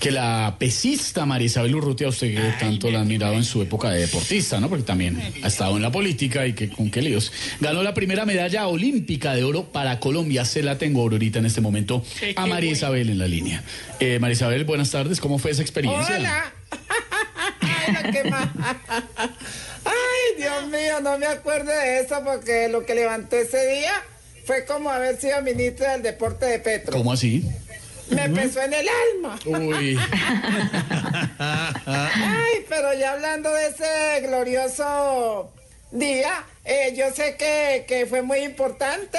que 0.00 0.10
la 0.10 0.56
pesista 0.58 1.26
María 1.26 1.46
Isabel 1.46 1.74
Urrutia, 1.74 2.08
usted 2.08 2.34
que 2.34 2.40
tanto 2.58 2.90
la 2.90 3.00
ha 3.00 3.02
admirado 3.02 3.34
en 3.34 3.44
su 3.44 3.60
época 3.60 3.90
de 3.90 4.00
deportista, 4.00 4.58
¿no? 4.58 4.70
Porque 4.70 4.84
también 4.84 5.20
ha 5.42 5.46
estado 5.46 5.76
en 5.76 5.82
la 5.82 5.92
política 5.92 6.46
y 6.46 6.54
que 6.54 6.70
con 6.70 6.90
qué 6.90 7.02
líos. 7.02 7.30
Ganó 7.60 7.82
la 7.82 7.92
primera 7.92 8.24
medalla 8.24 8.66
olímpica 8.66 9.34
de 9.34 9.44
oro 9.44 9.64
para 9.64 10.00
Colombia. 10.00 10.46
Se 10.46 10.62
la 10.62 10.78
tengo 10.78 11.02
ahorita 11.02 11.40
en 11.40 11.46
este 11.46 11.60
momento 11.60 12.02
a 12.34 12.46
María 12.46 12.72
Isabel 12.72 13.10
en 13.10 13.18
la 13.18 13.28
línea. 13.28 13.62
Eh, 14.00 14.18
María 14.18 14.32
Isabel, 14.32 14.64
buenas 14.64 14.90
tardes. 14.90 15.20
¿Cómo 15.20 15.38
fue 15.38 15.50
esa 15.50 15.60
experiencia? 15.60 16.16
Hola. 16.16 16.54
Ay, 19.84 20.36
Dios 20.38 20.66
mío, 20.68 21.00
no 21.02 21.18
me 21.18 21.26
acuerdo 21.26 21.70
de 21.72 22.00
eso 22.00 22.22
porque 22.24 22.68
lo 22.68 22.86
que 22.86 22.94
levanté 22.94 23.42
ese 23.42 23.66
día 23.66 23.92
fue 24.46 24.64
como 24.64 24.90
haber 24.90 25.20
sido 25.20 25.42
ministra 25.42 25.92
del 25.92 26.02
deporte 26.02 26.46
de 26.46 26.58
Petro. 26.58 26.92
¿Cómo 26.92 27.12
así? 27.12 27.44
Me 28.10 28.28
pesó 28.28 28.62
en 28.62 28.74
el 28.74 28.86
alma. 28.88 29.38
Uy. 29.46 29.98
Ay, 31.38 32.66
pero 32.68 32.92
ya 32.94 33.12
hablando 33.12 33.50
de 33.52 33.68
ese 33.68 34.20
glorioso 34.26 35.52
día, 35.90 36.44
eh, 36.64 36.94
yo 36.96 37.12
sé 37.12 37.36
que, 37.36 37.84
que 37.86 38.06
fue 38.06 38.22
muy 38.22 38.38
importante 38.40 39.18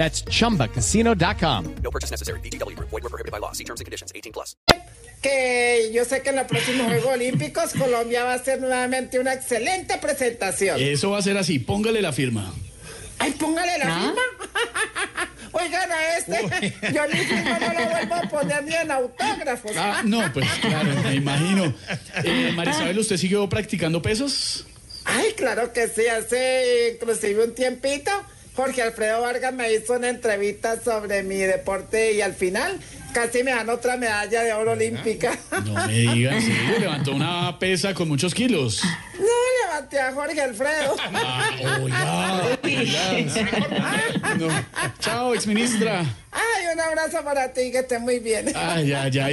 That's 0.00 0.24
chumbacasino.com. 0.24 1.74
No 1.84 1.90
purchase 1.90 2.10
necessary. 2.10 2.40
BGW. 2.40 2.74
Void 2.78 3.02
were 3.02 3.10
prohibited 3.10 3.30
by 3.30 3.38
law. 3.38 3.52
See 3.52 3.64
terms 3.64 3.80
and 3.82 3.84
conditions. 3.84 4.10
18 4.14 4.32
plus. 4.32 4.56
Que 5.20 5.90
yo 5.92 6.06
sé 6.06 6.22
que 6.22 6.30
en 6.30 6.36
los 6.36 6.46
próximos 6.46 6.86
Juegos 6.86 7.12
Olímpicos 7.12 7.74
Colombia 7.74 8.24
va 8.24 8.32
a 8.32 8.36
hacer 8.36 8.62
nuevamente 8.62 9.18
una 9.18 9.34
excelente 9.34 9.98
presentación. 9.98 10.80
Eso 10.80 11.10
va 11.10 11.18
a 11.18 11.22
ser 11.22 11.36
así. 11.36 11.58
Póngale 11.58 12.00
la 12.00 12.12
firma. 12.14 12.50
Ay, 13.18 13.32
póngale 13.32 13.76
la 13.76 13.84
firma. 13.84 14.22
Oigan 15.52 15.92
a 15.92 16.16
este, 16.16 16.70
yo 16.94 17.06
ni 17.06 17.18
firma 17.18 17.58
no 17.58 17.72
lo 17.74 17.90
vuelvo 17.90 18.14
a 18.14 18.22
poner 18.22 18.64
ni 18.64 18.74
en 18.74 18.90
autógrafos. 18.90 19.72
Ah, 19.76 20.00
no, 20.02 20.32
pues 20.32 20.48
claro, 20.62 20.94
me 21.02 21.16
imagino. 21.16 21.74
Eh, 22.24 22.52
María 22.54 22.72
Isabel, 22.72 22.98
¿usted 22.98 23.18
siguió 23.18 23.46
practicando 23.50 24.00
pesos? 24.00 24.66
Ay, 25.04 25.34
claro 25.36 25.74
que 25.74 25.88
sí, 25.88 26.06
hace 26.06 26.92
inclusive 26.94 27.44
un 27.44 27.54
tiempito. 27.54 28.10
Jorge 28.54 28.82
Alfredo 28.82 29.22
Vargas 29.22 29.52
me 29.54 29.72
hizo 29.72 29.94
una 29.94 30.08
entrevista 30.08 30.80
sobre 30.80 31.22
mi 31.22 31.36
deporte 31.36 32.12
y 32.12 32.20
al 32.20 32.34
final 32.34 32.78
casi 33.12 33.42
me 33.42 33.50
dan 33.52 33.68
otra 33.70 33.96
medalla 33.96 34.42
de 34.42 34.52
oro 34.52 34.72
olímpica. 34.72 35.36
No 35.64 35.86
me 35.86 35.92
digan, 35.92 36.40
sí, 36.42 36.52
levantó 36.80 37.12
una 37.12 37.58
pesa 37.58 37.94
con 37.94 38.08
muchos 38.08 38.34
kilos. 38.34 38.82
No, 39.18 39.26
levanté 39.66 40.00
a 40.00 40.12
Jorge 40.12 40.40
Alfredo. 40.40 40.96
Ah, 41.14 41.50
oiga, 41.82 42.58
oiga. 42.62 44.10
No. 44.38 44.48
Chao, 45.00 45.34
exministra. 45.34 46.04
Ay, 46.30 46.64
un 46.72 46.80
abrazo 46.80 47.22
para 47.24 47.52
ti, 47.52 47.72
que 47.72 47.80
estés 47.80 48.00
muy 48.00 48.20
bien. 48.20 48.52
Ay, 48.54 48.92
ay, 48.92 49.18
ay. 49.18 49.32